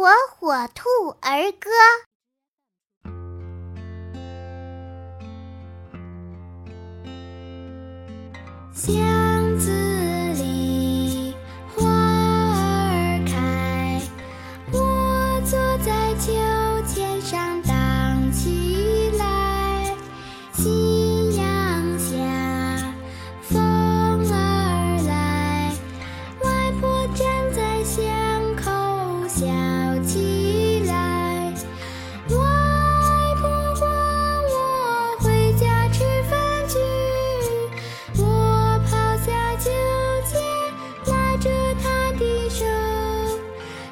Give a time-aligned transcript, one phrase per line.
[0.00, 0.88] 火火兔
[1.20, 1.68] 儿歌。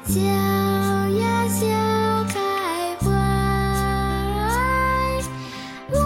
[0.09, 1.67] 笑呀笑
[2.29, 2.39] 开
[2.97, 3.11] 怀
[5.91, 5.97] 外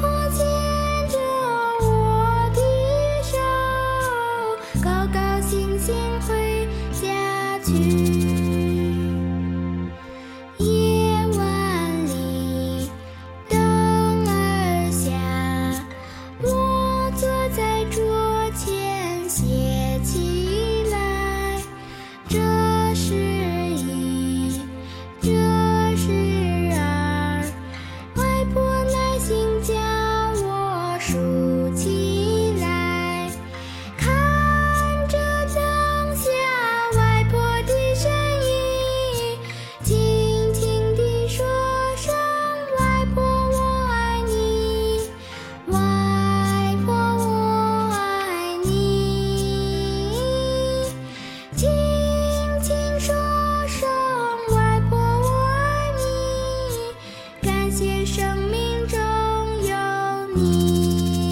[0.00, 0.46] 婆牵
[1.10, 1.18] 着
[1.82, 2.58] 我的
[3.22, 3.36] 手
[4.82, 6.66] 高高兴兴回
[6.98, 8.43] 家去。
[57.74, 58.96] 感谢生命中
[59.66, 61.23] 有你。